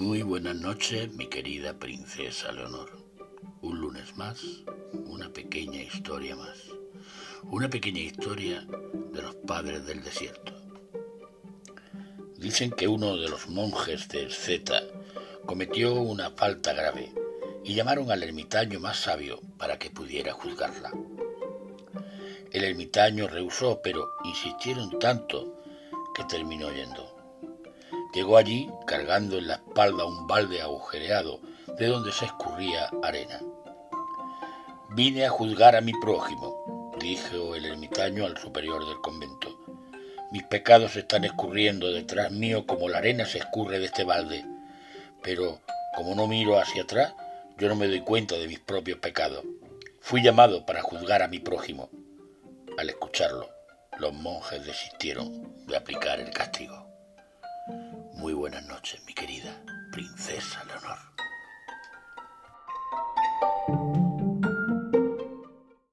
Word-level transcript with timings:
Muy 0.00 0.22
buenas 0.22 0.56
noches, 0.56 1.12
mi 1.12 1.26
querida 1.26 1.78
princesa 1.78 2.50
Leonor. 2.52 2.90
Un 3.60 3.80
lunes 3.82 4.16
más, 4.16 4.42
una 4.94 5.30
pequeña 5.30 5.82
historia 5.82 6.34
más. 6.36 6.56
Una 7.42 7.68
pequeña 7.68 8.00
historia 8.00 8.66
de 9.12 9.20
los 9.20 9.34
padres 9.46 9.84
del 9.84 10.02
desierto. 10.02 10.54
Dicen 12.38 12.70
que 12.70 12.88
uno 12.88 13.18
de 13.18 13.28
los 13.28 13.50
monjes 13.50 14.08
de 14.08 14.30
Zeta 14.30 14.80
cometió 15.44 15.92
una 15.92 16.30
falta 16.30 16.72
grave 16.72 17.12
y 17.62 17.74
llamaron 17.74 18.10
al 18.10 18.22
ermitaño 18.22 18.80
más 18.80 19.00
sabio 19.00 19.38
para 19.58 19.78
que 19.78 19.90
pudiera 19.90 20.32
juzgarla. 20.32 20.92
El 22.50 22.64
ermitaño 22.64 23.28
rehusó, 23.28 23.82
pero 23.84 24.08
insistieron 24.24 24.98
tanto 24.98 25.62
que 26.14 26.24
terminó 26.24 26.72
yendo. 26.72 27.20
Llegó 28.14 28.38
allí 28.38 28.68
en 29.16 29.48
la 29.48 29.54
espalda 29.54 30.04
un 30.04 30.26
balde 30.28 30.62
agujereado 30.62 31.40
de 31.78 31.86
donde 31.86 32.12
se 32.12 32.26
escurría 32.26 32.88
arena. 33.02 33.40
Vine 34.90 35.26
a 35.26 35.30
juzgar 35.30 35.74
a 35.74 35.80
mi 35.80 35.92
prójimo, 36.00 36.92
dijo 37.00 37.56
el 37.56 37.64
ermitaño 37.64 38.24
al 38.24 38.38
superior 38.38 38.86
del 38.86 39.00
convento. 39.00 39.58
Mis 40.30 40.44
pecados 40.44 40.94
están 40.94 41.24
escurriendo 41.24 41.90
detrás 41.90 42.30
mío 42.30 42.66
como 42.66 42.88
la 42.88 42.98
arena 42.98 43.26
se 43.26 43.38
escurre 43.38 43.80
de 43.80 43.86
este 43.86 44.04
balde, 44.04 44.44
pero 45.22 45.60
como 45.96 46.14
no 46.14 46.28
miro 46.28 46.60
hacia 46.60 46.84
atrás, 46.84 47.12
yo 47.58 47.68
no 47.68 47.74
me 47.74 47.88
doy 47.88 48.02
cuenta 48.02 48.36
de 48.36 48.46
mis 48.46 48.60
propios 48.60 48.98
pecados. 48.98 49.44
Fui 50.00 50.22
llamado 50.22 50.64
para 50.64 50.82
juzgar 50.82 51.22
a 51.22 51.28
mi 51.28 51.40
prójimo. 51.40 51.90
Al 52.78 52.88
escucharlo, 52.88 53.48
los 53.98 54.12
monjes 54.12 54.64
desistieron 54.64 55.66
de 55.66 55.76
aplicar 55.76 56.20
el 56.20 56.30
castigo 56.30 56.99
buenas 58.50 58.68
noches, 58.68 59.00
mi 59.06 59.14
querida 59.14 59.62
princesa 59.92 60.64
Leonor. 60.64 61.19